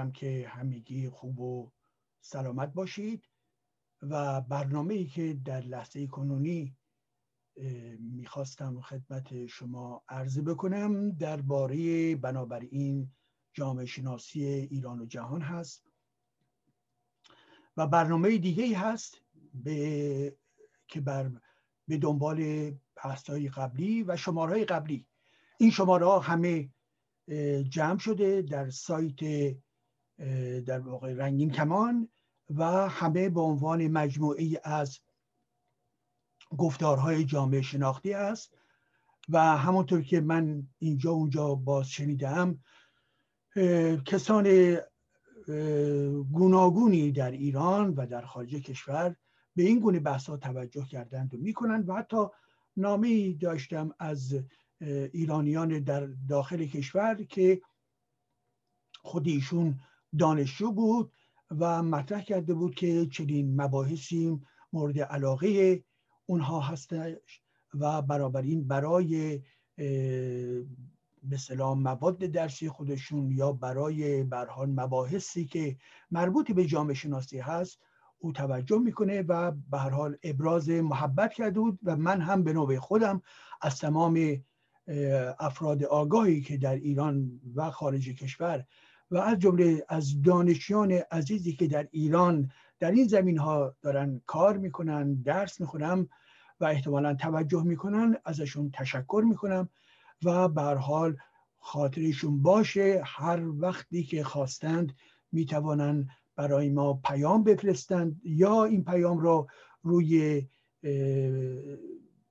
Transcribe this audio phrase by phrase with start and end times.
[0.00, 1.70] امیدوارم که همگی خوب و
[2.20, 3.24] سلامت باشید
[4.02, 6.76] و برنامه ای که در لحظه کنونی
[7.98, 13.10] می‌خواستم خدمت شما عرضه بکنم درباره بنابراین
[13.52, 15.86] جامعه شناسی ایران و جهان هست
[17.76, 19.20] و برنامه دیگه هست
[19.54, 20.36] به
[20.88, 21.30] که بر
[21.88, 25.06] به دنبال بحث قبلی و شماره قبلی.
[25.58, 26.70] این شماره ها همه
[27.68, 29.20] جمع شده در سایت
[30.66, 32.08] در واقع رنگین کمان
[32.50, 35.00] و همه به عنوان مجموعه از
[36.58, 38.54] گفتارهای جامعه شناختی است.
[39.28, 42.58] و همونطور که من اینجا اونجا باز شنیدم
[44.04, 44.76] کسان
[46.32, 49.16] گوناگونی در ایران و در خارج کشور
[49.56, 52.26] به این گونه بحث توجه کردند و می‌کنند و حتی
[52.76, 54.34] نامه داشتم از
[55.12, 57.62] ایرانیان در داخل کشور که
[59.02, 59.80] خود ایشون
[60.18, 61.12] دانشجو بود
[61.58, 64.40] و مطرح کرده بود که چنین مباحثی
[64.72, 65.84] مورد علاقه
[66.26, 67.42] اونها هستش
[67.74, 68.02] و
[68.42, 69.42] این برای
[71.22, 71.38] به
[71.74, 75.76] مواد درسی خودشون یا برای برحال مباحثی که
[76.10, 77.80] مربوط به جامعه شناسی هست
[78.18, 82.52] او توجه می‌کنه و به هر حال ابراز محبت کرده بود و من هم به
[82.52, 83.22] نوبه خودم
[83.62, 84.44] از تمام
[85.38, 88.64] افراد آگاهی که در ایران و خارج کشور
[89.10, 94.56] و از جمله از دانشیان عزیزی که در ایران در این زمین ها دارن کار
[94.56, 96.08] می‌کنن درس می‌خونم
[96.60, 99.68] و احتمالا توجه می‌کنن ازشون تشکر می‌کنم
[100.24, 101.16] و به حال
[101.58, 104.96] خاطرشون باشه هر وقتی که خواستند
[105.32, 109.46] می‌توانند برای ما پیام بفرستند یا این پیام را
[109.82, 110.46] روی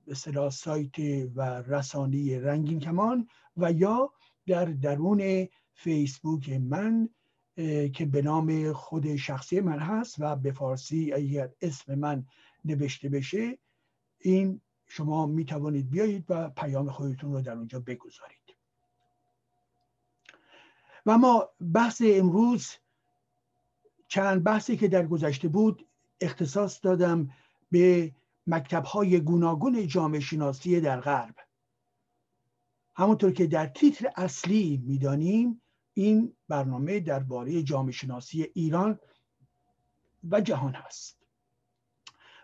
[0.06, 0.14] به
[0.50, 0.98] سایت
[1.34, 4.12] و رسانه رنگین کمان و یا
[4.46, 5.48] در درون
[5.80, 7.08] فیسبوک من
[7.92, 12.26] که به نام خود شخصی من هست و به فارسی اگر اسم من
[12.64, 13.58] نوشته بشه
[14.18, 18.56] این شما می توانید بیایید و پیام خودتون رو در اونجا بگذارید.
[21.06, 22.70] و ما بحث امروز
[24.08, 25.86] چند بحثی که در گذشته بود
[26.20, 27.30] اختصاص دادم
[27.70, 28.14] به
[28.46, 31.34] مکتب های گوناگون جامعه شناسی در غرب.
[32.94, 35.62] همونطور که در تیتر اصلی می‌دانیم
[36.00, 38.98] این برنامه درباره جامعه شناسی ایران
[40.30, 41.16] و جهان هست.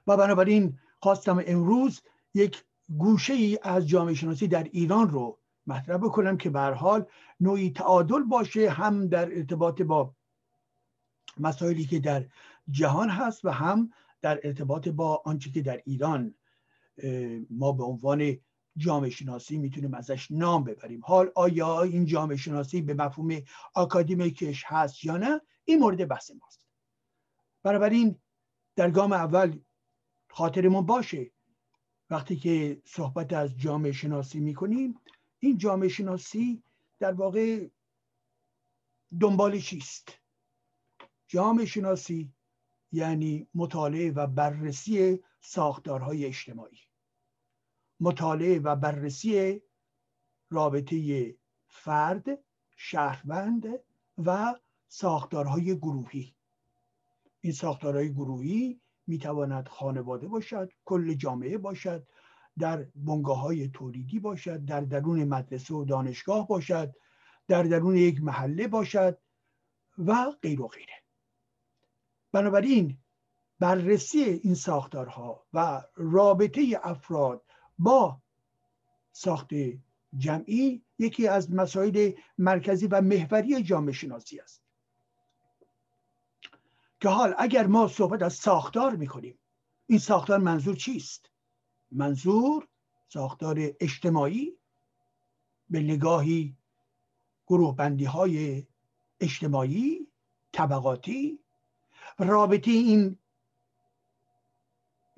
[0.06, 2.00] و بنابراین خواستم امروز
[2.34, 2.64] یک
[2.98, 7.06] گوشه ای از جامعه شناسی در ایران رو مطرح بکنم که به حال
[7.40, 10.14] نوعی تعادل باشه هم در ارتباط با
[11.38, 12.24] مسائلی که در
[12.70, 13.92] جهان هست و هم
[14.22, 16.34] در ارتباط با آنچه که در ایران
[17.50, 18.38] ما به عنوان
[18.76, 21.00] جامعه شناسی می‌تونیم ازش نام ببریم.
[21.04, 23.42] حال آیا این جامعه شناسی به مفهوم
[23.74, 26.66] آکادمیکش هست یا نه؟ این مورد بحث ماست.
[27.62, 28.18] بنابراین
[28.76, 29.58] در گام اول
[30.30, 31.30] خاطرمون باشه.
[32.10, 34.94] وقتی که صحبت از جامعه شناسی می‌کنیم
[35.38, 36.62] این جامعه شناسی
[36.98, 37.68] در واقع
[39.20, 40.18] دنبال چیست؟
[41.28, 42.32] جامعه شناسی
[42.92, 46.85] یعنی مطالعه و بررسی ساختارهای اجتماعی.
[48.00, 49.62] مطالعه و بررسی
[50.50, 51.36] رابطه
[51.68, 52.26] فرد
[52.76, 53.66] شهروند
[54.24, 54.54] و
[54.88, 56.34] ساختارهای گروهی.
[57.40, 62.06] این ساختارهای گروهی می‌تواند خانواده باشد کل جامعه باشد
[62.58, 66.94] در بنگاه های تولیدی باشد در درون مدرسه و دانشگاه باشد
[67.48, 69.18] در درون یک محله باشد
[69.98, 71.02] و غیر و غیره.
[72.32, 72.98] بنابراین
[73.58, 77.45] بررسی این ساختارها و رابطه افراد
[77.78, 78.22] با
[79.12, 79.50] ساخت
[80.16, 84.62] جمعی یکی از مسائل مرکزی و محوری جامعه شناسی است.
[87.00, 89.38] که حال اگر ما صحبت از ساختار می‌کنیم
[89.86, 91.30] این ساختار منظور چیست؟
[91.90, 92.68] منظور
[93.08, 94.58] ساختار اجتماعی
[95.70, 96.56] به نگاهی
[97.46, 98.66] گروه بندی های
[99.20, 100.06] اجتماعی
[100.52, 101.38] طبقاتی
[102.18, 103.18] رابطه این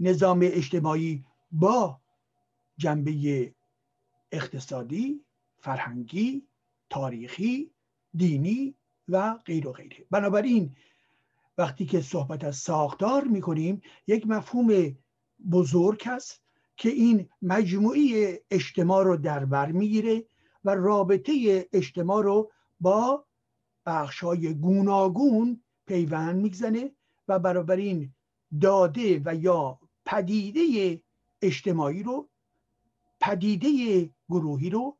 [0.00, 2.00] نظام اجتماعی با
[2.78, 3.54] جنبه
[4.32, 5.24] اقتصادی
[5.58, 6.46] فرهنگی
[6.90, 7.70] تاریخی
[8.14, 8.74] دینی
[9.08, 10.06] و غیر و غیره.
[10.10, 10.76] بنابراین
[11.58, 14.96] وقتی که صحبت از ساختار می‌کنیم یک مفهوم
[15.50, 16.42] بزرگ است
[16.76, 20.24] که این مجموعی اجتماع رو در بر می‌گیره
[20.64, 23.24] و رابطه اجتماع رو با
[23.86, 26.92] بخشهای گوناگون پیوند میگزنه
[27.28, 28.14] و این
[28.60, 31.02] داده و یا پدیده
[31.42, 32.27] اجتماعی رو
[33.28, 34.98] پدیده گروهی رو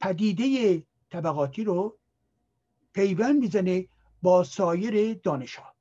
[0.00, 1.98] پدیده طبقاتی رو
[2.92, 3.88] پیوند می‌زنه
[4.22, 5.74] با سایر دانش ها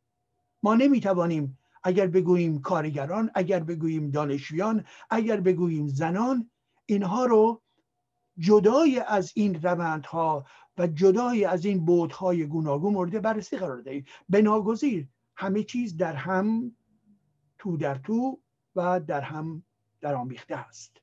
[0.63, 6.49] ما نمی‌توانیم اگر بگوییم کارگران اگر بگوییم دانشجویان اگر بگوییم زنان
[6.85, 7.61] اینها رو
[8.37, 10.45] جدای از این روندها
[10.77, 14.05] و جدای از این بودهای گوناگون مورد بررسی قرار دهیم.
[14.29, 16.75] بناگزیر همه چیز در هم
[17.57, 18.39] تو در تو
[18.75, 19.63] و در هم
[20.01, 21.02] در آمیخته است.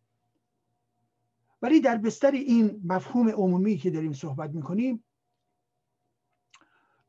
[1.62, 5.04] ولی در بستر این مفهوم عمومی که داریم صحبت می‌کنیم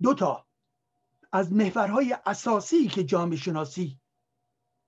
[0.02, 0.46] دو تا
[1.32, 4.00] از محورهای اساسی که جامعه شناسی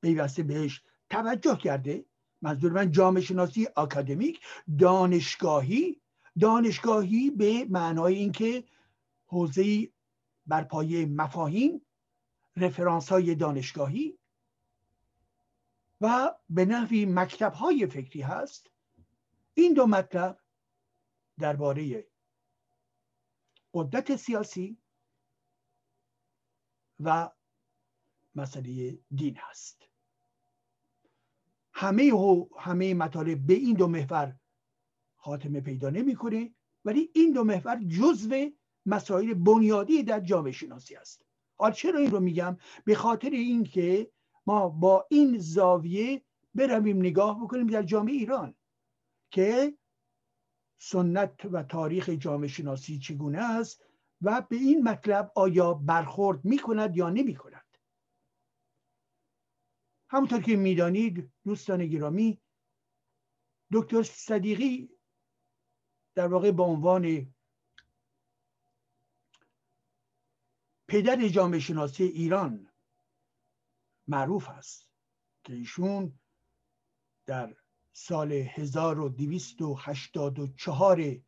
[0.01, 2.05] پیوسته بهش توجه کرده
[2.41, 4.39] منظور من جامعه شناسی آکادمیک
[4.79, 6.01] دانشگاهی
[6.39, 8.63] دانشگاهی به معنای اینکه
[9.25, 9.89] حوزه
[10.47, 11.81] بر پایه مفاهیم
[12.57, 14.17] رفرانس های دانشگاهی
[16.01, 18.69] و به نحوی مکتب های فکری هست.
[19.53, 20.39] این دو مطلب
[21.39, 22.07] درباره
[23.73, 24.77] قدرت سیاسی
[26.99, 27.31] و
[28.35, 29.83] مسئله دین هست.
[31.73, 32.11] همه
[32.59, 34.35] همه مطالب به این دو محور
[35.15, 38.49] خاتمه پیدا نمی‌کنه ولی این دو محور جزو
[38.85, 41.25] مسائل بنیادی در جامعه شناسی است.
[41.55, 44.11] حالا چرا این رو میگم؟ به خاطر اینکه
[44.45, 46.21] ما با این زاویه
[46.55, 48.55] برویم نگاه بکنیم در جامعه ایران.
[49.33, 49.77] که
[50.77, 53.85] سنت و تاریخ جامعه شناسی چگونه است
[54.21, 57.77] و به این مطلب آیا برخورد می کند یا نمی کند
[60.09, 62.41] همونطور که می‌دانید دوستان گرامی
[63.71, 64.89] دکتر صدیقی
[66.15, 67.33] در واقع به عنوان
[70.87, 72.73] پدر جامعه شناسی ایران
[74.07, 74.89] معروف است
[75.43, 76.19] که ایشون
[77.25, 77.62] در
[77.93, 81.21] سال 1284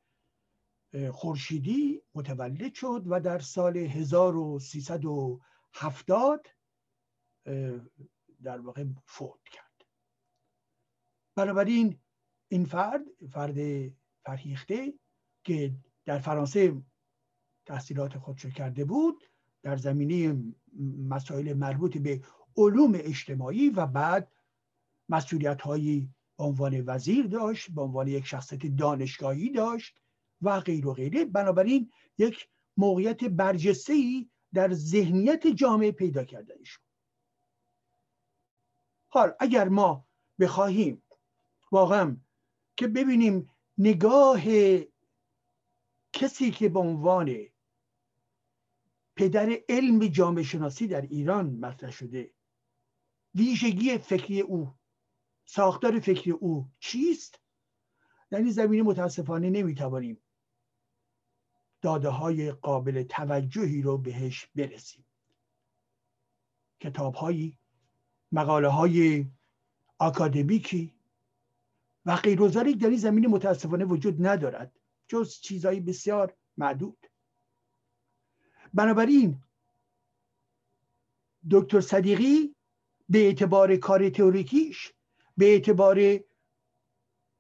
[1.12, 6.48] خورشیدی متولد شد و در سال 1370
[8.44, 9.86] در واقع فوت کرد.
[11.36, 12.00] بنابراین
[12.48, 13.02] این فرد
[13.32, 13.58] فرد
[14.26, 14.94] فرهیخته
[15.44, 15.76] که
[16.06, 16.82] در فرانسه
[17.66, 19.24] تحصیلات خودشو کرده بود
[19.64, 20.44] در زمینه
[21.10, 22.24] مسائل مربوط به
[22.58, 24.32] علوم اجتماعی و بعد
[25.10, 29.98] مسئولیت هایی به عنوان وزیر داشت به عنوان یک شخصیت دانشگاهی داشت
[30.42, 31.26] و غیر و غیره.
[31.26, 36.22] بنابراین یک موقعیت برجسته ای در ذهنیت جامعه پیدا
[36.60, 36.84] ایشون
[39.08, 40.08] حال اگر ما
[40.40, 41.04] بخواهیم
[41.72, 42.18] واقعا
[42.78, 44.42] که ببینیم نگاه
[46.14, 47.36] کسی که به عنوان
[49.16, 52.34] پدر علم جامعه شناسی در ایران مطرح شده
[53.36, 54.74] ویژگی فکری او
[55.46, 57.40] ساختار فکری او چیست؟
[58.30, 60.22] در این زمینه متاسفانه نمی‌توانیم
[61.82, 65.06] داده های قابل توجهی رو بهش برسیم.
[66.80, 67.58] کتاب هایی
[68.32, 69.26] مقاله های
[70.00, 70.96] آکادمیکی
[72.06, 77.08] و غیر در این زمینه متاسفانه وجود ندارد جز چیزهایی بسیار معدود.
[78.74, 79.44] بنابراین
[81.52, 82.56] دکتر صدیقی
[83.10, 84.95] به اعتبار کار تئوریکیش
[85.38, 86.20] به اعتبار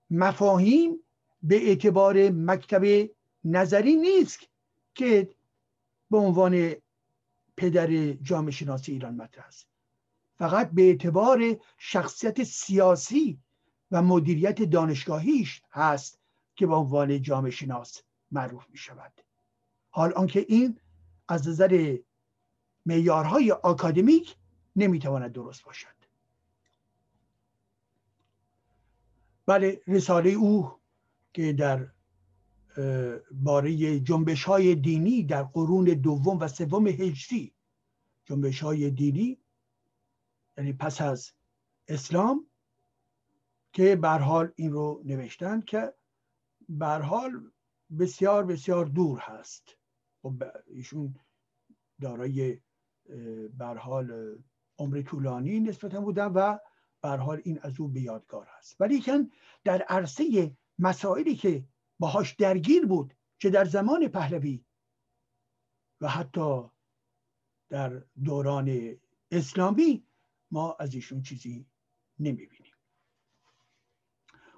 [0.09, 0.99] مفاهیم
[1.43, 3.09] به اعتبار مکتب
[3.43, 4.39] نظری نیست
[4.95, 5.35] که
[6.11, 6.75] به عنوان
[7.57, 9.67] پدر جامعه شناسی ایران مطرح است.
[10.37, 13.39] فقط به اعتبار شخصیت سیاسی
[13.91, 16.19] و مدیریت دانشگاهیش هست
[16.55, 19.21] که به عنوان جامعه شناس معروف می شود.
[19.89, 20.79] حال آنکه این
[21.27, 21.97] از نظر
[22.85, 24.35] معیارهای آکادمیک
[24.75, 26.04] نمی‌تواند درست باشد.
[29.45, 30.71] بله رساله او
[31.33, 31.87] که در
[33.31, 37.53] باره جنبش های دینی در قرون دوم و سوم هجری
[38.25, 39.37] جنبش های دینی
[40.57, 41.31] یعنی پس از
[41.87, 42.47] اسلام
[43.73, 45.93] که حال این رو نوشتن که
[47.01, 47.51] حال
[47.99, 49.77] بسیار بسیار دور هست.
[50.21, 51.15] خب ایشون
[52.01, 52.57] دارای
[53.77, 54.37] حال
[54.79, 56.57] عمر طولانی نسبتا بودن و
[57.07, 59.03] حال این از او به یادگار هست ولی
[59.63, 61.63] در عرصه مسائلی که
[61.99, 64.65] باهاش درگیر بود چه در زمان پهلوی
[66.01, 66.63] و حتی
[67.69, 68.97] در دوران
[69.31, 70.07] اسلامی
[70.51, 71.65] ما از ایشون چیزی
[72.19, 72.73] نمی‌بینیم.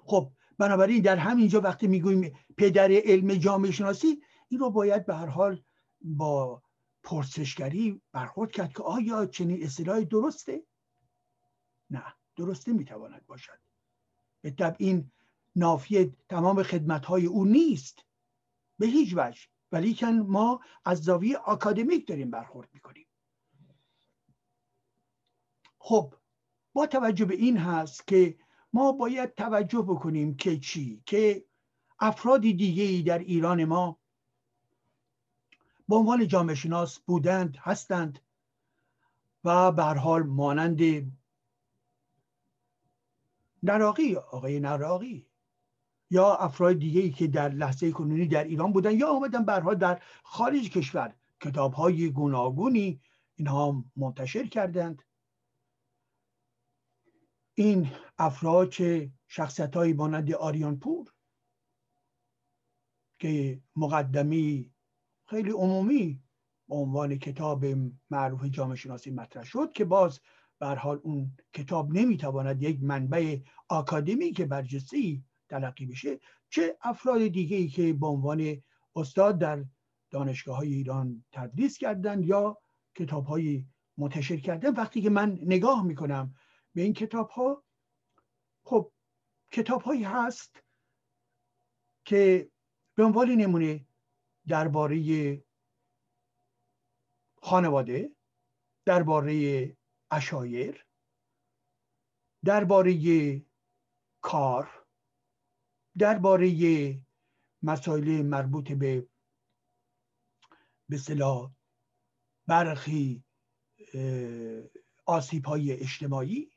[0.04, 5.26] خب بنابراین در همینجا وقتی می‌گوییم پدر علم جامعه شناسی این رو باید به هر
[5.26, 5.62] حال
[6.00, 6.62] با
[7.02, 10.62] پرسشگری برخورد کرد که آیا چنین اصطلاحی درسته؟
[11.90, 12.14] نه.
[12.38, 13.58] درسته می‌تواند باشد.
[14.42, 15.10] به این
[15.56, 18.04] نافی تمام خدمت های او نیست.
[18.78, 19.40] به هیچ وجه.
[19.72, 23.06] ولیکن ما از زاویه آکادمیک داریم برخورد می‌کنیم.
[25.78, 26.14] خب
[26.72, 28.38] با توجه به این هست که
[28.72, 31.44] ما باید توجه بکنیم که چی؟ که
[32.00, 33.98] افراد دیگه ای در ایران ما
[35.88, 38.18] به عنوان جامعه شناس بودند هستند
[39.44, 40.78] و به حال مانند
[43.62, 45.26] نراقی آقای نراقی.
[46.10, 50.02] یا افراد دیگه ای که در لحظه کنونی در ایران بودن یا آمدن برها در
[50.22, 51.14] خارج کشور.
[51.40, 53.00] کتاب های گوناگونی
[53.36, 55.02] اینها منتشر کردند.
[57.54, 61.12] این افراد چه شخصیت های مانند آریان پور
[63.18, 64.72] که مقدمی
[65.26, 66.22] خیلی عمومی
[66.68, 67.64] به عنوان کتاب
[68.10, 70.20] معروف جامعه شناسی مطرح شد که باز
[70.60, 73.38] حال اون کتاب نمی‌تواند یک منبع
[73.68, 78.62] آکادمی که برجسته تلقی بشه چه افراد دیگه ای که به عنوان
[78.96, 79.64] استاد در
[80.10, 82.58] دانشگاه های ایران تدریس کردن یا
[82.94, 83.64] کتاب های
[83.96, 86.34] منتشر کردن وقتی که من نگاه می‌کنم
[86.74, 87.64] به این کتاب ها
[88.64, 88.92] خب
[89.52, 90.62] کتاب هایی هست
[92.04, 92.50] که
[92.94, 93.86] به عنوان نمونه
[94.48, 95.42] درباره
[97.42, 98.10] خانواده
[98.84, 99.76] درباره
[100.10, 100.86] اشایر
[102.44, 102.94] درباره
[104.20, 104.86] کار
[105.98, 106.48] درباره
[107.62, 109.08] مسائل مربوط به
[110.88, 111.52] به صلاح
[112.46, 113.24] برخی
[115.06, 116.50] آسیب های اجتماعی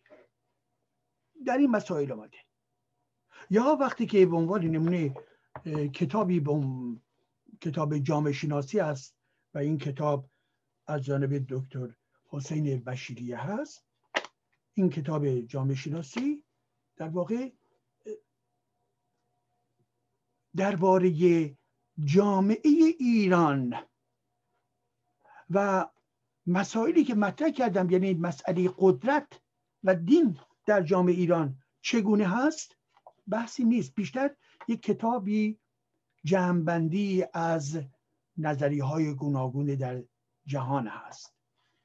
[1.46, 2.38] در این مسائل آمده.
[3.50, 5.16] یا وقتی که به عنوان نمونه
[5.94, 6.52] کتابی به
[7.62, 9.16] کتاب جامعه شناسی است
[9.54, 10.30] و این کتاب
[10.88, 11.96] از جانب دکتر
[12.32, 13.86] حسین بشیریه هست.
[14.74, 16.44] این کتاب جامعه شناسی
[16.96, 17.52] در واقع
[20.56, 21.12] درباره
[22.04, 23.76] جامعه ایران
[25.50, 25.90] و
[26.48, 29.42] مسائلی که مطرح کردم یعنی مسئله قدرت
[29.84, 32.78] و دین در جامعه ایران چگونه هست؟
[33.28, 33.96] بحثی نیست.
[33.96, 34.36] بیشتر
[34.68, 35.60] یک کتابی
[36.24, 37.80] جمعبندی از
[38.38, 40.04] نظری های گوناگون در
[40.46, 41.41] جهان هست.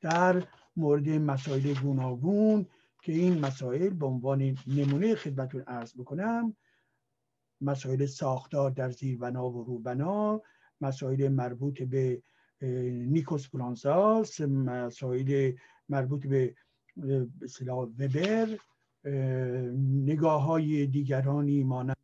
[0.06, 0.42] در
[0.76, 2.66] مورد مسائل گوناگون
[3.02, 6.56] که این مسائل به عنوان نمونه خدمتون ارز بکنم
[7.60, 10.42] مسائل ساختار در زیربنا و روبنا
[10.80, 12.22] مسائل مربوط به
[13.12, 15.52] نیکوس برانزاس مسائل
[15.88, 16.54] مربوط به
[17.42, 18.58] اصطلاح وبر
[20.04, 21.96] نگاه های دیگرانی مانند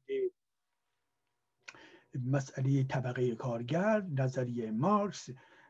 [2.25, 5.29] مسئله طبقه کارگر نظریه مارکس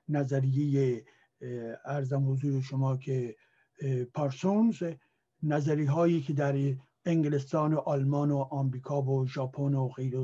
[0.09, 1.05] نظریه
[1.85, 3.37] ارزم حضور شما که
[4.15, 4.83] پارسونز
[5.43, 10.15] نظری هایی که در انگلستان و آلمان و آمریکا و ژاپن و غیر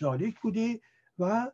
[0.00, 0.80] ذالک بوده
[1.18, 1.50] و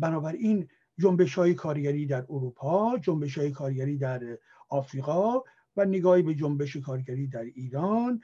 [0.00, 0.68] بنابراین
[0.98, 5.40] جنبش های کارگری در اروپا جنبش های کارگری در آفریقا
[5.76, 8.20] و نگاهی به جنبش کارگری در ایران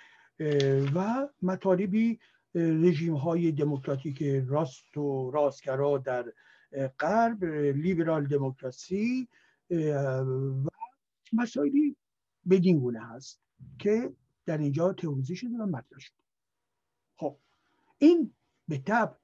[0.95, 2.19] و مطالبی
[2.55, 6.33] رژیم های دموکراتیک راست و راستگرا در
[7.01, 7.45] غرب
[7.75, 9.29] لیبرال دموکراسی
[9.71, 10.69] و
[11.33, 11.97] مسائلی
[12.51, 13.41] بدین گونه هست
[13.79, 14.13] که
[14.47, 16.23] در اینجا تئوریزی شده و مطرح شده.
[17.17, 17.39] خب
[17.99, 18.35] این
[18.69, 19.19] به طب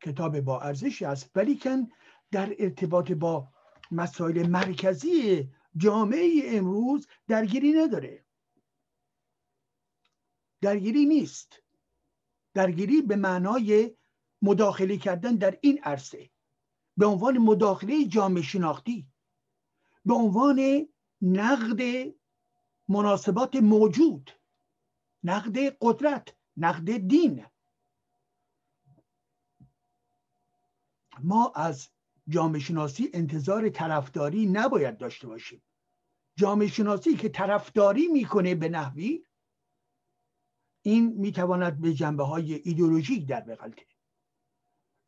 [0.00, 1.88] کتاب با ارزشی است ولیکن
[2.30, 3.48] در ارتباط با
[3.90, 8.24] مسائل مرکزی جامعه امروز درگیری نداره.
[10.60, 11.62] درگیری نیست.
[12.54, 13.96] درگیری به معنای
[14.42, 16.30] مداخله کردن در این عرصه.
[16.96, 19.13] به عنوان مداخله جامعه شناختی.
[20.04, 20.88] به عنوان
[21.22, 21.80] نقد
[22.88, 24.30] مناسبات موجود
[25.22, 27.46] نقد قدرت نقد دین.
[31.22, 31.88] ما از
[32.28, 35.62] جامعه شناسی انتظار طرفداری نباید داشته باشیم.
[36.36, 39.24] جامعه شناسی که طرفداری می‌کنه به نحوی
[40.82, 43.86] این می‌تواند به جنبه های ایدئولوژیک در بغلته.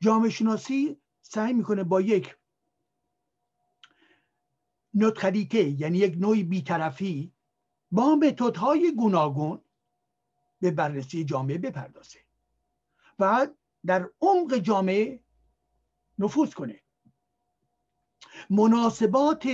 [0.01, 2.36] جامعه شناسی سعی می‌کنه با یک
[4.97, 7.33] نوترالیته یعنی یک نوعی بیطرفی
[7.91, 9.61] با متدهای گوناگون
[10.61, 12.19] به بررسی جامعه بپردازه
[13.19, 13.47] و
[13.87, 15.21] در عمق جامعه
[16.19, 16.81] نفوذ کنه.
[18.51, 19.49] مناسبات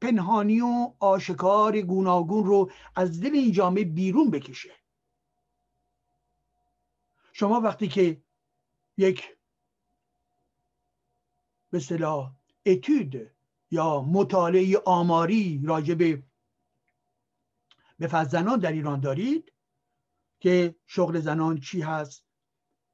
[0.00, 4.70] پنهانی و آشکار گوناگون رو از دل این جامعه بیرون بکشه.
[7.32, 8.22] شما وقتی که
[8.96, 9.36] یک
[11.70, 12.32] به صلاح
[12.66, 13.30] اتود
[13.70, 16.22] یا مطالعه آماری راجع به
[17.98, 19.52] به زنان در ایران دارید
[20.40, 22.24] که شغل زنان چی هست؟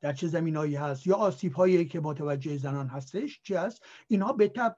[0.00, 4.32] در چه زمینایی هست؟ یا آسیب هایی که با توجه زنان هستش چی هست؟ اینها
[4.32, 4.76] به تب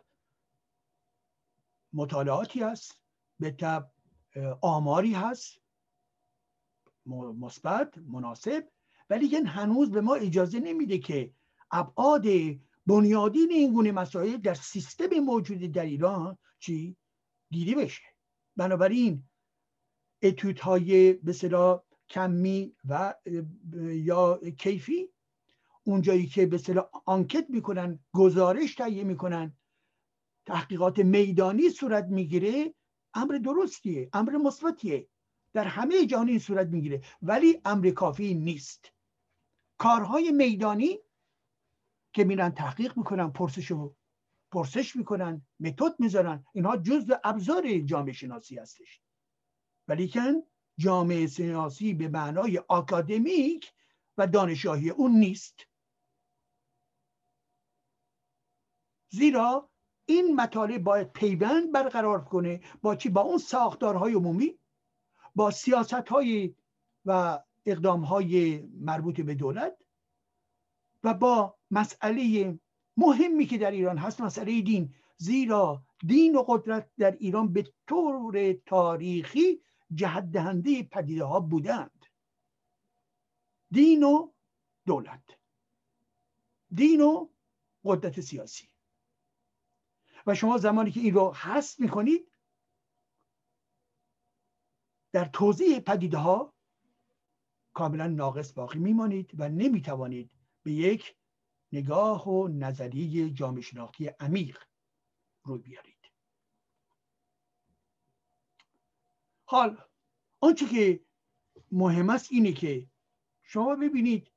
[1.93, 3.01] مطالعاتی هست
[3.41, 3.91] به تب
[4.61, 5.61] آماری هست
[7.07, 8.69] مثبت مناسب
[9.11, 11.35] ولی هنوز به ما اجازه نمیده که
[11.71, 12.25] ابعاد
[12.87, 16.97] بنیادین این گونه مسائل در سیستم موجود در ایران چی؟
[17.51, 18.03] دیده بشه.
[18.57, 19.23] بنابراین
[20.23, 21.33] اتودهای به
[22.09, 23.15] کمی و
[23.81, 25.09] یا کیفی
[25.85, 29.57] اونجایی که به صلاح آنکت می‌کنن گزارش تهیه می‌کنن
[30.47, 32.75] تحقیقات میدانی صورت می‌گیره
[33.15, 35.09] امر درستیه امر مثبتیه.
[35.53, 38.93] در همه جهان این صورت می‌گیره ولی امر کافی نیست.
[39.79, 40.99] کارهای میدانی
[42.17, 43.73] که میرن تحقیق می‌کنن پرسش
[44.53, 46.45] پرسش می‌کنن متد می‌ذارن.
[46.53, 49.03] اینها جزء ابزار جامعه شناسی هستش.
[49.89, 50.33] ولیکن
[50.79, 53.73] جامعه شناسی به معنای آکادمیک
[54.19, 55.67] و دانشگاهی اون نیست.
[59.09, 59.71] زیرا
[60.07, 64.59] این مطالب باید پیوند برقرار کنه با چی؟ با اون ساختارهای عمومی
[65.35, 66.55] با سیاست های
[67.05, 69.77] و اقدام های مربوط به دولت
[71.05, 72.59] و با مسئله
[72.97, 74.95] مهمی که در ایران هست مسئله دین.
[75.17, 79.63] زیرا دین و قدرت در ایران به طور تاریخی
[79.95, 82.07] جهت دهنده پدیده ها بودند.
[83.71, 84.33] دین و
[84.87, 85.39] دولت.
[86.75, 87.29] دین و
[87.85, 88.69] قدرت سیاسی.
[90.27, 92.33] و شما زمانی که این رو حس می‌کنید
[95.13, 96.55] در توضیح پدیده ها
[97.73, 100.31] کاملا ناقص باقی میمانید و نمی‌توانید
[100.63, 101.17] به یک
[101.77, 104.59] نگاه و نظریه جامعه شناختی عمیق
[105.45, 105.97] روی بیارید.
[109.45, 109.79] حال
[110.41, 111.01] آنچه که
[111.73, 112.87] مهم است اینه که
[113.43, 114.31] شما ببینید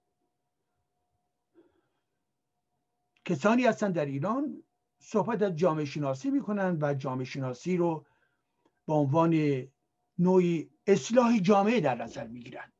[3.26, 4.64] کسانی هستن در ایران
[5.00, 8.06] صحبت از جامعه شناسی می‌کنن و جامعه شناسی رو
[8.88, 9.34] به عنوان
[10.18, 12.72] نوعی اصلاح جامعه در نظر می‌گیرن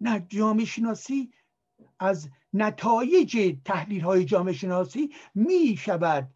[0.00, 1.32] نه جامعه شناسی
[1.98, 6.28] از نتایج تحلیل های جامعه شناسی می شود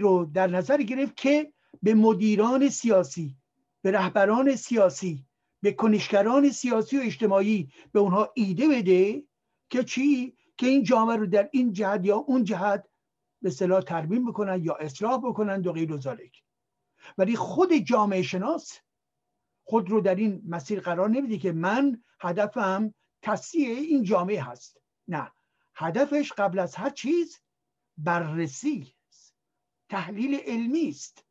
[0.00, 3.36] رو در نظر گرفت که به مدیران سیاسی
[3.82, 5.24] به رهبران سیاسی
[5.62, 9.22] به کنشگران سیاسی و اجتماعی به اونها ایده بده
[9.70, 12.88] که چی؟ که این جامعه رو در این جهت یا اون جهت
[13.42, 16.00] به صلاح ترمیم بکنن یا اصلاح بکنن و غیر و
[17.18, 18.78] ولی خود جامعه شناس
[19.64, 24.80] خود رو در این مسیر قرار نمیده که من هدفم تصیح این جامعه هست.
[25.08, 25.32] نه.
[25.74, 27.40] هدفش قبل از هر چیز
[27.96, 29.34] بررسی است.
[29.88, 31.24] تحلیل علمی است.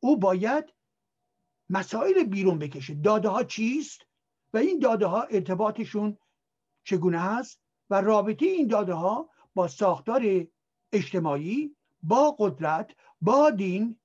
[0.00, 0.64] او باید
[1.70, 2.94] مسائل بیرون بکشه.
[2.94, 4.06] داده ها چیست
[4.52, 6.18] و این داده ها ارتباطشون
[6.84, 10.46] چگونه هست و رابطه این داده ها با ساختار
[10.92, 12.90] اجتماعی با قدرت
[13.20, 14.00] با دین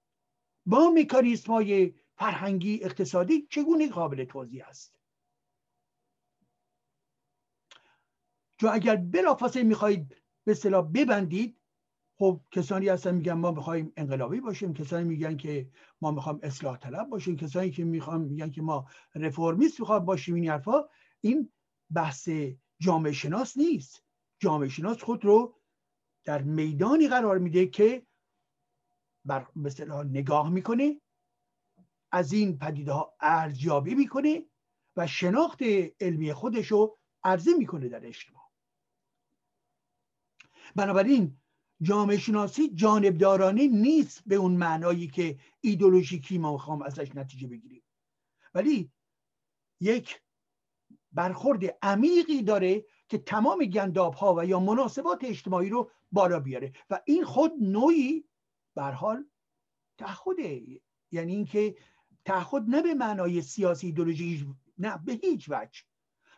[0.65, 4.94] با مکانیسم های فرهنگی اقتصادی چگونه قابل توضیح است؟
[8.57, 10.15] چون اگر بلافاصله می‌خواهید
[10.45, 11.59] به اصطلاح ببندید
[12.17, 15.69] خب کسانی هستن میگن ما می‌خوایم انقلابی باشیم کسانی میگن که
[16.01, 20.49] ما می‌خوایم اصلاح طلب باشیم کسانی که می‌خوام میگن که ما رفرمیست می‌خوام باشیم این
[20.49, 20.83] حرفا.
[21.21, 21.51] این
[21.93, 22.29] بحث
[22.79, 24.03] جامعه شناس نیست.
[24.39, 25.59] جامعه شناس خود رو
[26.25, 28.07] در میدانی قرار میده که
[29.25, 31.01] بر مثلا نگاه می‌کنه
[32.11, 34.45] از این پدیده ها ارزیابی می‌کنه
[34.97, 35.59] و شناخت
[35.99, 38.44] علمی خودش رو عرضه می‌کنه در اجتماع.
[40.75, 41.37] بنابراین
[41.81, 47.83] جامعه شناسی جانبدارانه نیست به اون معنایی که ایدولوژیکی ما می‌خوام ازش نتیجه بگیریم.
[48.53, 48.91] ولی
[49.81, 50.21] یک
[51.11, 57.01] برخورد عمیقی داره که تمام گنداب ها و یا مناسبات اجتماعی رو بالا بیاره و
[57.05, 58.25] این خود نوعی
[58.75, 59.25] بر حال
[59.97, 60.81] تعهده.
[61.11, 61.75] یعنی اینکه
[62.25, 65.83] تعهد نه به معنای سیاسی ایدولوژی نه به هیچ وجه.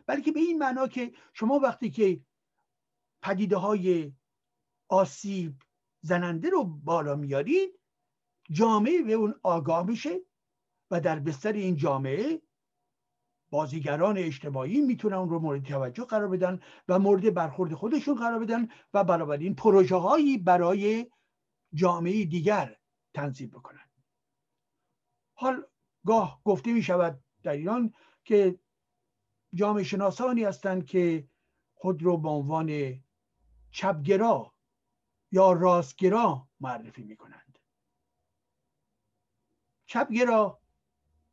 [0.06, 2.20] بلکه به این معنا که شما وقتی که
[3.22, 4.12] پدیده های
[4.88, 5.62] آسیب
[6.00, 7.80] زننده رو بالا میارید
[8.50, 10.20] جامعه به اون آگاه میشه
[10.90, 12.42] و در بستر این جامعه
[13.50, 18.68] بازیگران اجتماعی می‌تونن اون رو مورد توجه قرار بدن و مورد برخورد خودشون قرار بدن
[18.94, 21.10] و بنابراین پروژه هایی برای
[21.74, 22.76] جامعه دیگر
[23.14, 23.90] تنظیم بکنن.
[25.34, 25.66] حال
[26.06, 28.58] گاه گفته می شود در ایران که
[29.54, 31.28] جامعه شناسانی هستند که
[31.74, 33.00] خود رو به عنوان
[33.70, 34.54] چپگرا
[35.32, 37.58] یا راستگرا معرفی می کنند
[39.86, 40.62] چپگرا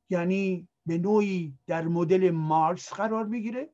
[0.10, 3.74] یعنی به نوعی در مدل مارکس قرار می‌گیره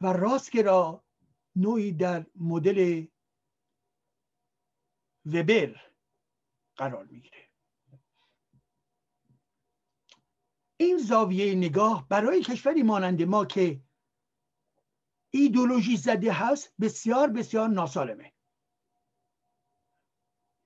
[0.00, 1.04] و راستگرا
[1.56, 3.06] نوعی در مدل
[5.26, 5.80] وبر
[6.76, 7.48] قرار می‌گیره.
[10.76, 13.80] این زاویه نگاه برای کشوری مانند ما که
[15.30, 18.32] ایدولوژی زده هست بسیار بسیار ناسالمه.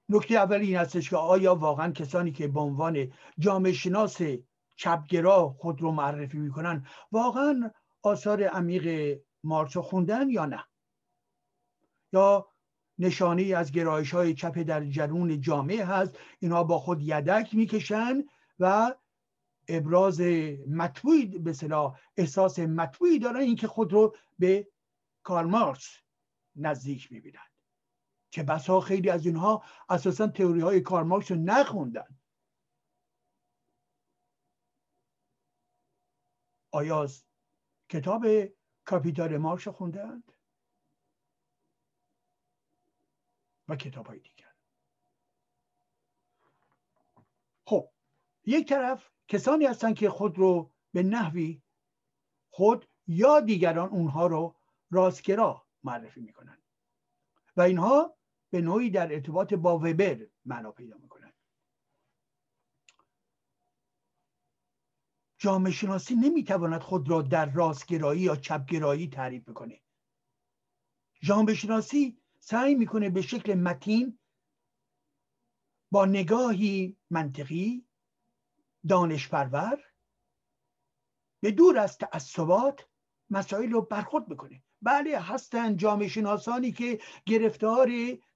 [0.08, 4.18] نکته اول این هستش که آیا واقعا کسانی که به عنوان جامعه شناس
[4.76, 7.70] چپگرا خود رو معرفی می‌کنن واقعا
[8.02, 10.64] آثار عمیق مارکس خوندن یا نه؟
[12.12, 12.48] یا
[12.98, 18.24] نشانه از گرایش های چپ در جرون جامعه هست اینها با خود یدک می‌کشن
[18.58, 18.94] و
[19.68, 20.20] ابراز
[20.68, 24.68] مطبوعی به صلاح احساس مطبوعی دارن اینکه خود رو به
[25.22, 25.98] کارل مارکس
[26.56, 27.46] نزدیک می‌بینن
[28.30, 30.80] که بسا خیلی از اینها اساسا تئوری های
[31.30, 32.18] رو نخوندن.
[36.70, 37.08] آیا
[37.88, 38.26] کتاب
[38.84, 40.32] کاپیتال مارکس رو خوندند
[43.68, 44.54] و کتاب های دیگر.
[47.66, 47.90] خب
[48.44, 51.62] یک طرف کسانی هستند که خود رو به نحوی
[52.50, 54.56] خود یا دیگران اونها رو
[54.90, 56.62] راستگرا معرفی می‌کنن.
[57.56, 58.16] و اینها
[58.50, 61.32] به نوعی در ارتباط با وبر معنا پیدا می‌کنن.
[65.38, 69.80] جامعه شناسی نمی‌تواند خود را در راستگرایی یا چپگرایی تعریف بکنه.
[71.22, 74.18] جامعه شناسی سعی می‌کنه به شکل متین
[75.90, 77.86] با نگاهی منطقی
[78.88, 79.82] دانش پرور
[81.42, 82.88] به دور از تعصبات
[83.30, 87.90] مسائل رو برخورد بکنه بله هستن جامعه شناسانی که گرفتار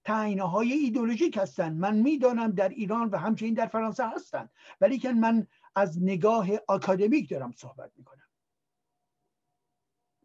[0.05, 5.13] تعینه های ایدولوژیک هستند من می‌دانم در ایران و همچنین در فرانسه هستند ولی که
[5.13, 8.29] من از نگاه آکادمیک دارم صحبت می‌کنم.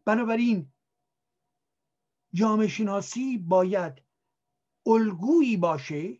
[0.04, 0.72] بنابراین
[2.34, 4.02] جامعه شناسی باید
[4.86, 6.18] الگویی باشه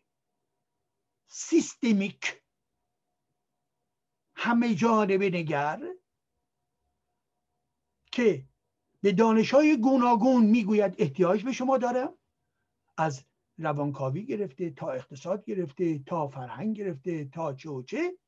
[1.26, 2.43] سیستمیک
[4.44, 5.80] همه جانبه نگر
[8.12, 8.44] که
[9.02, 12.14] به دانش های گوناگون می‌گوید احتیاج به شما دارم.
[12.96, 13.24] از
[13.59, 18.18] روانکاوی گرفته تا اقتصاد گرفته تا فرهنگ گرفته تا چه و چه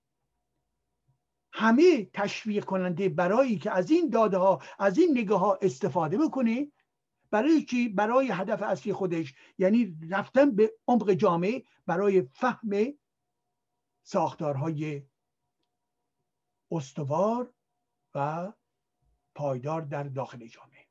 [1.52, 6.72] همه تشویق کننده برای که از این داده ها از این نگاه ها استفاده بکنه.
[7.30, 9.34] برای چی؟ برای هدف اصلی خودش.
[9.58, 12.70] یعنی رفتن به عمق جامعه برای فهم
[14.02, 15.02] ساختارهای
[16.70, 17.54] استوار
[18.14, 18.52] و
[19.34, 20.86] پایدار در داخل جامعه.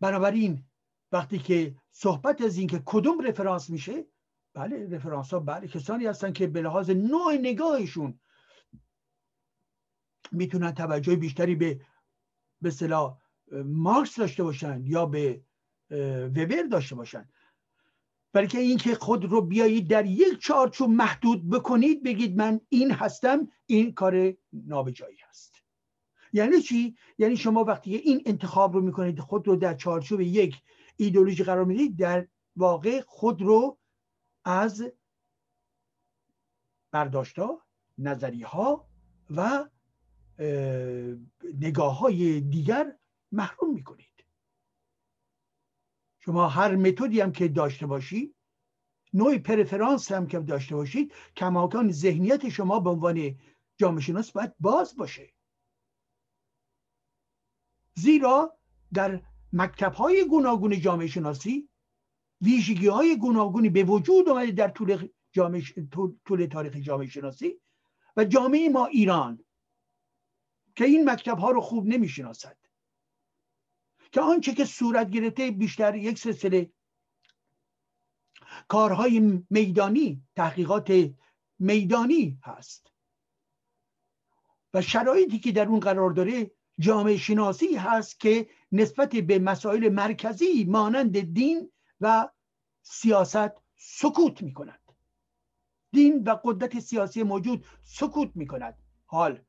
[0.00, 0.64] بنابراین
[1.12, 4.06] وقتی که صحبت از این که کدوم رفرانس میشه
[4.54, 8.20] بله رفرانس ها بله کسانی هستن که به لحاظ نوع نگاهشون
[10.32, 11.80] می‌تونن توجه بیشتری به
[12.62, 12.72] به
[13.64, 15.42] مارکس داشته باشن یا به
[16.36, 17.28] وبر داشته باشن.
[18.38, 23.92] بلکه اینکه خود رو بیایید در یک چارچوب محدود بکنید بگید من این هستم این
[23.92, 25.54] کار نابجایی هست.
[26.32, 30.56] یعنی چی؟ یعنی شما وقتی این انتخاب رو می‌کنید خود رو در چارچوب یک
[30.96, 33.78] ایدولوژی قرار می‌دید در واقع خود رو
[34.44, 34.92] از
[36.90, 37.62] برداشتها
[37.98, 38.88] نظری ها
[39.30, 39.68] و
[41.60, 42.98] نگاه های دیگر
[43.32, 44.07] محروم می‌کنید.
[46.28, 48.34] شما هر متدی هم که داشته باشید
[49.14, 53.34] نوع پرفرانس هم که داشته باشید کماکان ذهنیت شما به عنوان
[53.76, 55.32] جامعه شناس باید باز باشه.
[57.94, 58.58] زیرا
[58.92, 61.68] در مکتب های گوناگون جامعه شناسی
[62.40, 65.62] ویژگی های گوناگونی به وجود آمده در طول, جامعه
[66.24, 67.60] طول تاریخ جامعه شناسی
[68.16, 69.44] و جامعه ما ایران
[70.76, 72.58] که این مکتب ها رو خوب نمی‌شناسد.
[74.12, 76.70] که آنچه که صورت گرفته بیشتر یک سلسله
[78.68, 81.10] کارهای میدانی تحقیقات
[81.58, 82.92] میدانی هست.
[84.74, 90.64] و شرایطی که در اون قرار داره جامعه شناسی هست که نسبت به مسائل مرکزی
[90.64, 92.28] مانند دین و
[92.82, 94.80] سیاست سکوت می کند
[95.92, 99.40] دین و قدرت سیاسی موجود سکوت می کند حال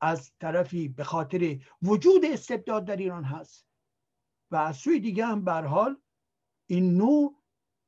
[0.00, 3.66] از طرفی به خاطر وجود استبداد در ایران هست.
[4.50, 5.96] و از سوی دیگه هم حال
[6.66, 7.36] این نوع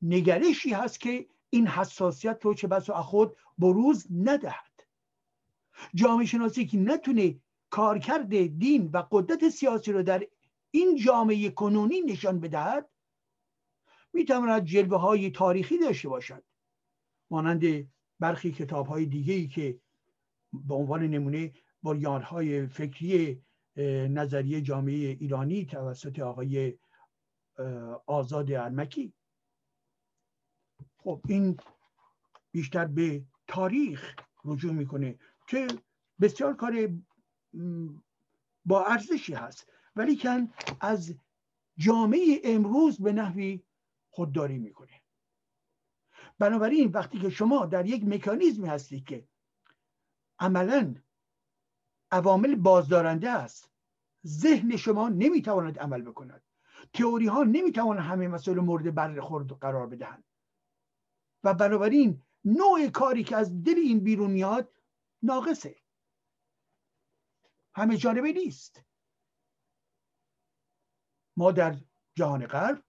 [0.02, 4.86] نگرشی هست که این حساسیت رو چه بس و خود بروز ندهد.
[5.94, 7.40] جامعه شناسی که نتونه
[7.70, 10.26] کارکرد دین و قدرت سیاسی رو در
[10.70, 12.88] این جامعه کنونی نشان بدهد
[14.12, 16.44] می‌تواند جلوه های تاریخی داشته باشد.
[17.30, 17.88] مانند
[18.20, 19.80] برخی کتاب های دیگه ای که
[20.52, 21.52] به عنوان نمونه
[22.24, 23.42] های فکری
[24.08, 26.78] نظریه جامعه ایرانی توسط آقای
[28.06, 29.12] آزاد ارمکی
[30.98, 31.56] خب این
[32.50, 34.14] بیشتر به تاریخ
[34.44, 35.66] رجوع می‌کنه که
[36.20, 36.88] بسیار کار
[38.64, 39.66] با ارزشی هست.
[39.96, 41.14] ولی کن از
[41.76, 43.62] جامعه امروز به نحوی
[44.10, 45.02] خودداری می‌کنه.
[46.38, 49.28] بنابراین وقتی که شما در یک مکانیزمی هستید که
[50.38, 50.94] عملا
[52.10, 53.70] عوامل بازدارنده است.
[54.26, 56.42] ذهن شما نمی‌تواند عمل بکند.
[56.92, 60.24] تئوری ها نمی‌توانند همه مسائل مورد برخورد قرار بدهند.
[61.44, 64.72] و بنابراین نوع کاری که از دل این بیرون میاد
[65.22, 65.76] ناقصه.
[67.74, 68.82] همه جانبه نیست.
[71.36, 71.76] ما در
[72.14, 72.84] جهان غرب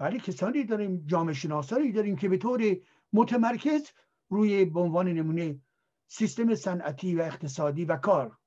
[0.00, 2.76] ولی کسانی داریم جامعه شناسانی داریم که به طور
[3.12, 3.90] متمرکز
[4.28, 5.60] روی به عنوان نمونه
[6.08, 8.38] سیستم صنعتی و اقتصادی و کار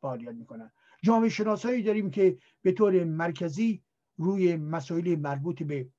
[0.00, 0.72] فعالیت می‌کنن.
[1.02, 3.82] جامعه شناسایی داریم که به طور مرکزی
[4.16, 5.90] روی مسائل مربوط به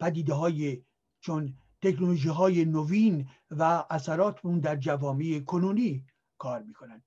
[0.00, 0.84] پدیده های
[1.20, 6.06] چون تکنولوژی های نوین و اثرات اون در جوامع کنونی
[6.38, 7.02] کار می‌کنن.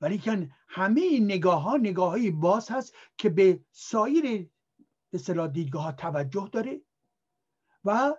[0.00, 0.18] ولی
[0.68, 4.50] همه نگاه ها نگاه های باز هست که به سایر
[5.10, 6.82] به دیدگاه ها توجه داره
[7.84, 8.14] و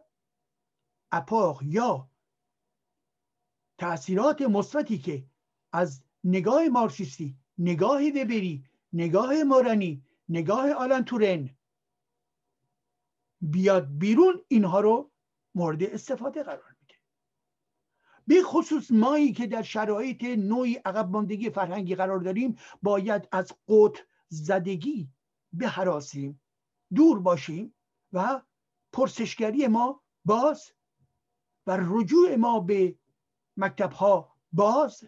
[1.12, 2.10] اپاق یا
[3.78, 5.26] تاثیرات مثبتی که
[5.74, 11.50] از نگاه مارکسیستی نگاه وبری نگاه مورانی نگاه آلن تورن.
[13.42, 15.12] بیاد بیرون اینها رو
[15.56, 16.96] مورد استفاده قرار میده.
[18.28, 24.06] به خصوص مایی که در شرایط نوعی عقب ماندگی فرهنگی قرار داریم باید از قوت
[24.30, 25.10] زدگی
[25.54, 26.42] بهراسیم
[26.96, 27.76] دور باشیم
[28.14, 28.42] و
[28.94, 30.72] پرسشگری ما باز
[31.68, 32.96] و رجوع ما به
[33.58, 35.04] مکتب ها باز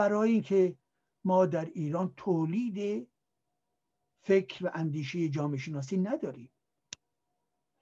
[0.00, 0.76] برای اینکه
[1.24, 3.08] ما در ایران تولید
[4.22, 6.50] فکر و اندیشه جامعه شناسی نداریم.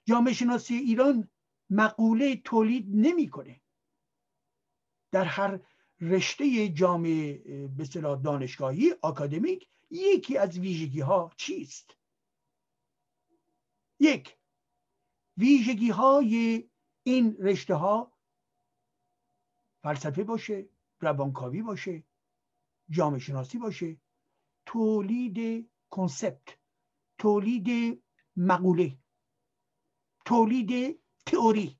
[0.05, 1.29] جامعه شناسی ایران
[1.69, 3.61] مقوله تولید نمی‌کنه.
[5.11, 5.59] در هر
[6.01, 7.85] رشته جامعه به
[8.23, 11.97] دانشگاهی آکادمیک یکی از ویژگی ها چیست؟
[13.99, 14.37] یک
[15.37, 16.63] ویژگی های
[17.03, 18.11] این رشته ها
[19.83, 20.69] فلسفه باشه
[21.01, 22.08] روانکاوی باشه
[22.89, 23.97] جامعه شناسی باشه.
[24.65, 26.57] تولید کنسپت
[27.17, 28.01] تولید
[28.35, 28.97] مقوله
[30.25, 31.79] تولید تئوری.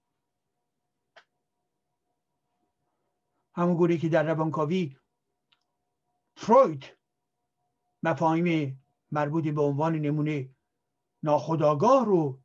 [3.56, 4.98] همون گونه که در روانکاوی
[6.36, 6.98] فروید
[8.04, 10.50] مفاهیم مربوط به عنوان نمونه
[11.24, 12.42] ناخداگاه رو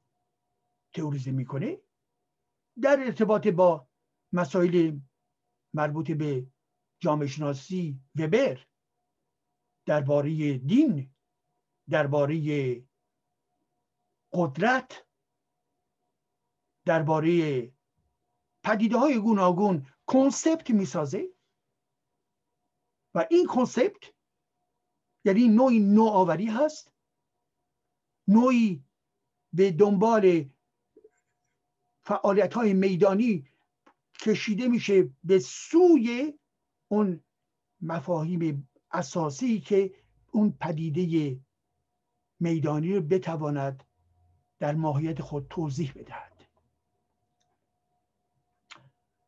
[0.92, 1.80] تئوریزه می‌کنه
[2.82, 3.88] در ارتباط با
[4.32, 4.98] مسائل
[5.74, 6.46] مربوط به
[7.04, 8.66] جامعه شناسی وبر
[9.86, 11.14] درباره دین
[11.90, 12.36] درباره
[14.32, 15.06] قدرت
[16.84, 17.72] درباره
[18.64, 21.28] پدیده های گوناگون کنسپت می‌سازه.
[23.14, 24.14] و این کنسپت
[25.24, 26.92] یعنی نوعی نوآوری هست.
[28.28, 28.84] نوعی
[29.52, 30.50] به دنبال
[32.06, 33.48] فعالیت های میدانی
[34.20, 36.38] کشیده میشه به سوی
[36.88, 37.20] اون
[37.80, 39.94] مفاهیم اساسی که
[40.30, 41.40] اون پدیده
[42.40, 43.84] میدانی رو بتواند
[44.58, 46.46] در ماهیت خود توضیح بدهد.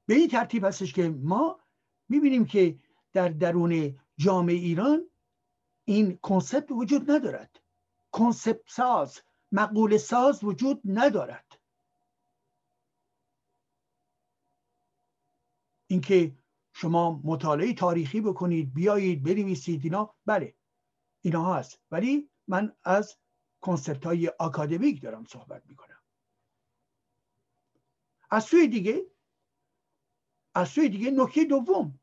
[0.06, 1.60] به این ترتیب هستش که ما
[2.08, 2.78] می‌بینیم که
[3.12, 5.10] در درون جامعه ایران
[5.84, 7.60] این کنسپت وجود ندارد.
[8.12, 9.20] کنسپت ساز
[9.52, 11.58] مقول ساز وجود ندارد.
[15.86, 16.32] اینکه
[16.78, 20.14] شما مطالعه تاریخی بکنید بیایید بنویسید اینا.
[20.26, 20.54] بله
[21.20, 21.80] اینا هست.
[21.90, 23.16] ولی من از
[23.60, 25.98] کنسپت های آکادمیک دارم صحبت می‌کنم.
[28.30, 29.06] از سوی دیگه
[30.54, 32.00] از سوی دیگه نکته دوم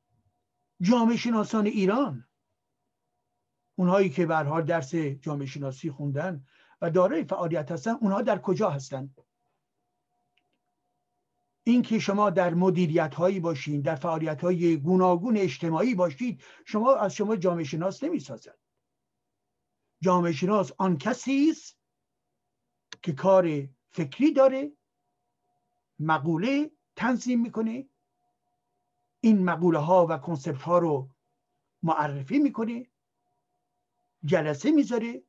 [0.82, 2.28] جامعه شناسان ایران.
[3.76, 6.46] اونهایی که برها درس جامعه شناسی خوندن
[6.82, 9.16] و دارای فعالیت هستن اونها در کجا هستن؟
[11.64, 17.36] اینکه شما در مدیریت هایی باشین در فعالیت های گوناگون اجتماعی باشید شما از شما
[17.36, 18.58] جامعه شناس نمی سازد
[20.02, 21.78] جامعه شناس آن کسی است
[23.02, 24.72] که کار فکری داره
[26.00, 27.90] مقوله تنظیم می‌کنه
[29.22, 31.10] این مقوله ها و کنسپت ها رو
[31.84, 32.88] معرفی می‌کنه
[34.26, 35.24] جلسه می‌ذاره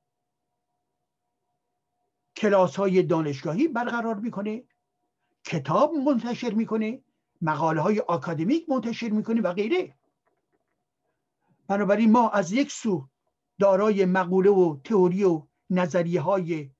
[2.36, 4.64] کلاس های دانشگاهی برقرار می‌کنه.
[5.44, 7.02] کتاب منتشر می‌کنه
[7.42, 9.94] مقاله های آکادمیک منتشر می‌کنه و غیره.
[11.68, 13.08] بنابراین ما از یک سو
[13.58, 16.70] دارای مقوله و تئوری و نظریه های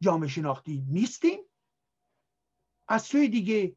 [0.00, 1.38] جامعه شناختی نیستیم.
[2.88, 3.76] از سوی دیگه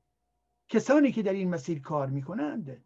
[0.69, 2.85] کسانی که در این مسیر کار می‌کنند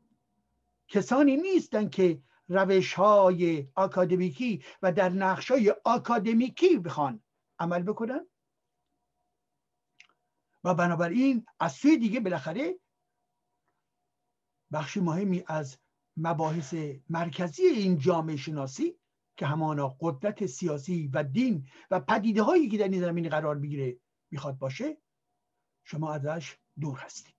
[0.88, 7.24] کسانی نیستند که روش های آکادمیکی و در نقش های آکادمیکی بخوان
[7.60, 8.28] عمل بکنن.
[10.66, 12.80] و بنابراین از سوی دیگه بالاخره
[14.72, 15.78] بخش مهمی از
[16.18, 16.76] مباحث
[17.10, 18.96] مرکزی این جامعه شناسی
[19.38, 23.98] که همانا قدرت سیاسی و دین و پدیده هایی که در این زمین قرار بگیره
[24.32, 24.98] می‌خواد باشه
[25.84, 27.36] شما ازش دور هستید.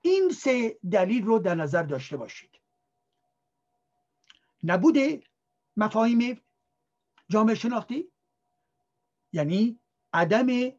[0.00, 2.60] این سه دلیل رو در نظر داشته باشید.
[4.64, 4.96] نبود
[5.76, 6.40] مفاهیم
[7.28, 8.12] جامعه شناختی
[9.32, 9.81] یعنی
[10.12, 10.72] عدم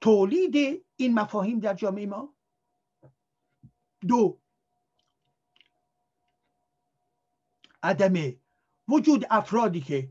[0.00, 2.34] تولید این مفاهیم در جامعه ما.
[4.08, 4.38] دو
[7.82, 8.34] عدم
[8.88, 10.10] وجود افرادی که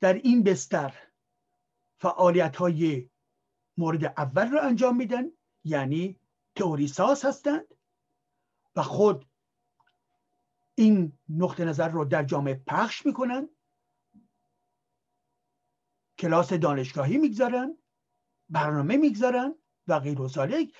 [0.00, 0.94] در این بستر
[1.98, 3.08] فعالیت های
[3.76, 5.24] مورد اول رو انجام میدن
[5.64, 6.20] یعنی
[6.54, 7.66] تئوری ساز هستند
[8.76, 9.26] و خود
[10.74, 13.48] این نقطه نظر رو در جامعه پخش می‌کنن.
[16.18, 17.78] کلاس دانشگاهی می‌گذارن
[18.48, 19.54] برنامه می‌گذارن
[19.86, 20.28] و غیر و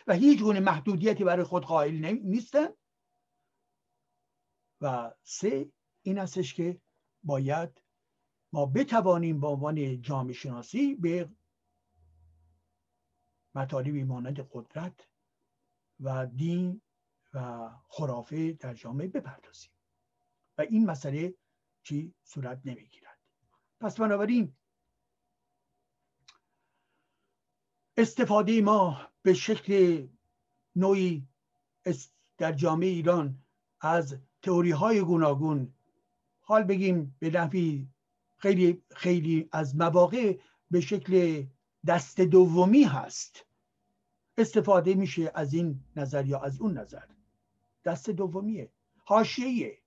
[0.06, 2.66] و هیچ گونه محدودیتی برای خود قائل نیستن.
[4.80, 5.72] و سه
[6.02, 6.80] این استش که
[7.22, 7.82] باید
[8.52, 11.30] ما بتوانیم به عنوان جامعه شناسی به
[13.54, 15.08] مطالبی مانند قدرت
[16.00, 16.82] و دین
[17.34, 19.70] و خرافه در جامعه بپردازیم.
[20.58, 21.34] و این مسئله
[21.82, 23.18] چی صورت نمی‌گیرد.
[23.80, 24.56] پس بنابراین
[27.96, 30.06] استفاده ما به شکل
[30.76, 31.28] نوعی
[32.38, 33.38] در جامعه ایران
[33.80, 35.74] از تئوری های گوناگون
[36.40, 37.88] حال بگیم به نحوی
[38.36, 40.38] خیلی خیلی از مواقع
[40.70, 41.44] به شکل
[41.86, 43.46] دست دومی هست.
[44.38, 47.04] استفاده میشه از این نظر یا از اون نظر.
[47.84, 48.70] دست دومیه.
[49.04, 49.78] حاشیه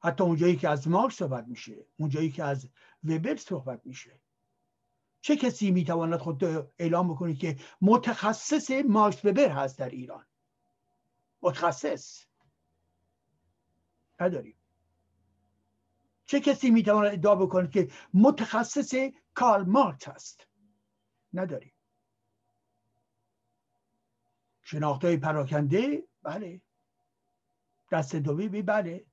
[0.00, 2.68] حتی اونجایی که از مارکس صحبت میشه اونجایی که از
[3.04, 4.21] وبر صحبت میشه.
[5.22, 6.44] چه کسی می‌تواند خود
[6.78, 10.26] اعلام بکنه که متخصص مارکس وبر هست در ایران؟
[11.42, 12.24] متخصص.
[14.20, 14.56] نداریم.
[16.24, 18.94] چه کسی می‌تواند ادعا بکنه که متخصص
[19.34, 20.46] کارل مارکس هست؟
[21.34, 21.72] نداریم.
[24.62, 26.60] شناخت های پراکنده؟ بله.
[27.92, 29.06] دست دومی؟ بله.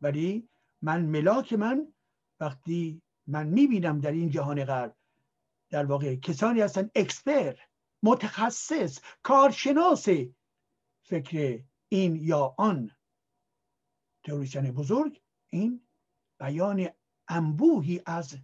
[0.00, 0.48] ولی
[0.82, 1.92] من ملاک من
[2.40, 4.96] وقتی من می‌بینم در این جهان غرب
[5.70, 7.54] در واقع کسانی هستن اکسپر
[8.02, 10.08] متخصص کارشناس
[11.02, 12.90] فکر این یا آن
[14.24, 15.22] تئوریسین بزرگ.
[15.50, 15.86] این
[16.38, 16.88] بیان
[17.28, 18.38] انبوهی از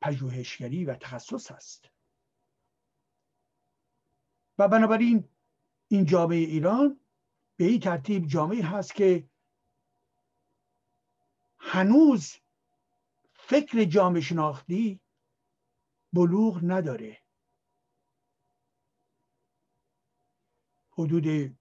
[0.00, 1.90] پژوهشگری و تخصص است.
[4.58, 5.28] و بنابراین
[5.88, 7.00] این جامعه ایران
[7.56, 9.28] به این ترتیب جامعه هست که
[11.58, 12.36] هنوز
[13.52, 15.00] فکر جامعه شناختی
[16.12, 17.18] بلوغ نداره.
[20.90, 21.56] حدود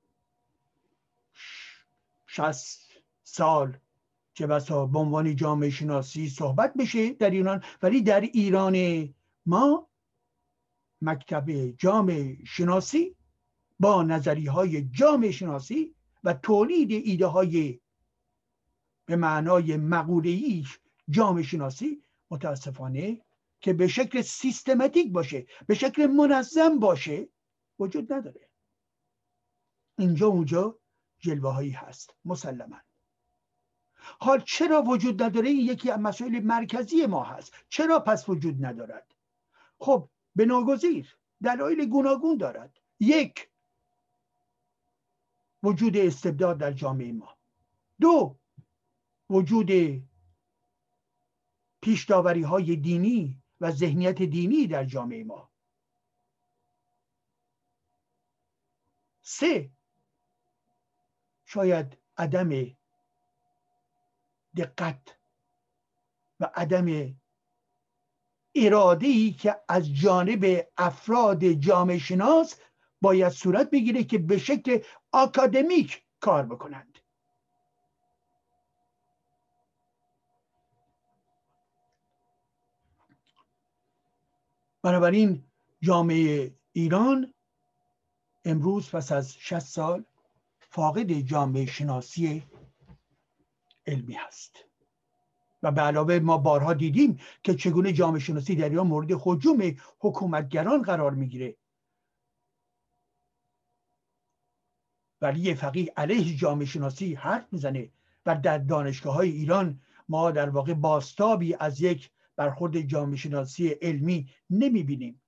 [2.27, 2.89] شست
[3.23, 3.77] سال
[4.33, 9.09] چه بسا به عنوان جامعه شناسی صحبت بشه در ایران ولی در ایران
[9.45, 9.89] ما
[11.01, 13.15] مکتب جامعه شناسی
[13.79, 17.79] با نظری های جامعه شناسی و تولید ایده های
[19.05, 20.29] به معنای مقوله
[21.11, 23.21] جامعه شناسی متاسفانه
[23.61, 27.29] که به شکل سیستماتیک باشه به شکل منظم باشه
[27.79, 28.49] وجود نداره.
[29.97, 30.79] اینجا اونجا
[31.19, 32.81] جلوه هایی هست مسلما.
[34.19, 37.53] حال چرا وجود نداره؟ این یکی از مسائل مرکزی ما هست.
[37.69, 39.15] چرا پس وجود ندارد؟
[39.79, 42.77] خب به ناگزیر دلایل گوناگون دارد.
[42.99, 43.49] یک
[45.63, 47.37] وجود استبداد در جامعه ما.
[48.01, 48.37] دو
[49.29, 49.71] وجود
[51.81, 55.51] پیشداوری های دینی و ذهنیت دینی در جامعه ما.
[59.21, 59.71] سه
[61.45, 62.49] شاید عدم
[64.57, 65.17] دقت
[66.39, 67.15] و عدم
[68.55, 72.59] اراده ای که از جانب افراد جامعه شناس
[73.01, 76.90] باید صورت بگیره که به شکل آکادمیک کار بکنند.
[84.83, 85.43] بنابراین
[85.81, 87.33] جامعه ایران
[88.45, 90.05] امروز پس از 60 سال
[90.59, 92.43] فاقد جامعه شناسی
[93.87, 94.65] علمی هست.
[95.63, 100.81] و به علاوه ما بارها دیدیم که چگونه جامعه شناسی در ایران مورد حجوم حکومتگران
[100.81, 101.57] قرار می‌گیره.
[105.21, 107.91] ولی یه فقیه علیه جامعه شناسی حرف می‌زنه
[108.25, 112.11] و در دانشگاه های ایران ما در واقع باستابی از یک
[112.41, 115.21] برخورد جامعه شناسی علمی نمی‌بینیم.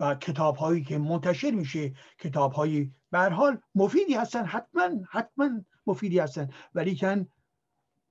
[0.00, 6.48] و کتاب هایی که منتشر میشه کتاب هایی حال مفیدی هستن حتما حتما مفیدی هستن.
[6.74, 7.26] ولی کن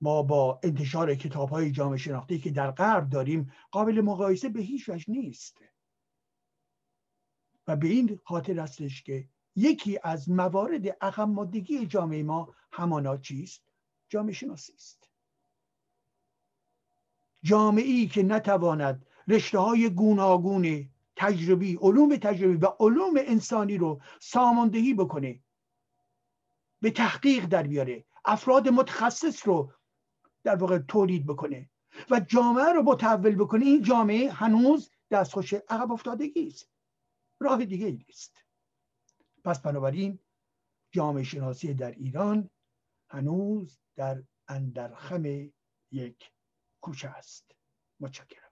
[0.00, 4.88] ما با انتشار کتاب های جامعه شناختی که در غرب داریم قابل مقایسه به هیچ
[4.88, 5.58] وجه نیست.
[7.66, 13.62] و به این خاطر هستش که یکی از موارد عقب مادگی جامعه ما همانا چیست؟
[14.08, 15.09] جامعه شناسی است.
[17.42, 24.94] جامعه ای که نتواند رشته های گوناگون تجربی علوم تجربی و علوم انسانی رو ساماندهی
[24.94, 25.40] بکنه
[26.80, 29.72] به تحقیق در بیاره افراد متخصص رو
[30.44, 31.70] در واقع تولید بکنه
[32.10, 33.64] و جامعه رو متحول بکنه.
[33.64, 36.68] این جامعه هنوز دستخوش عقب افتادگی است
[37.40, 38.44] راه دیگه ای نیست.
[39.44, 40.18] پس بنابراین
[40.92, 42.50] جامعه شناسی در ایران
[43.10, 45.24] هنوز در اندرخم
[45.92, 46.30] یک
[46.80, 47.52] کوچه است.
[48.00, 48.49] متشکرم.